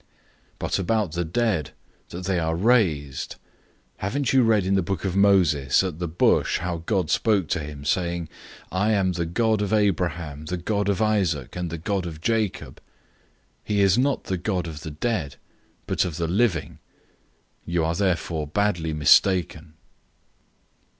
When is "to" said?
7.49-7.59